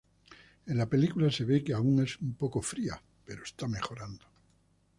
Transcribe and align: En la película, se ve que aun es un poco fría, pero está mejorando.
En 0.65 0.79
la 0.79 0.89
película, 0.89 1.29
se 1.31 1.45
ve 1.45 1.63
que 1.63 1.73
aun 1.75 2.01
es 2.01 2.17
un 2.21 2.33
poco 2.33 2.63
fría, 2.63 2.99
pero 3.23 3.43
está 3.43 3.67
mejorando. 3.67 4.25